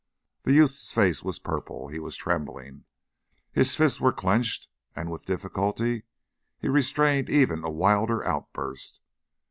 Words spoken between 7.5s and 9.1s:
a wilder outburst.